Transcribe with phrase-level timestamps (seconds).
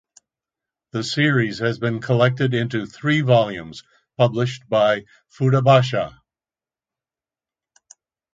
[0.93, 3.83] The series has been collected into three volumes
[4.17, 6.19] published by Futabasha.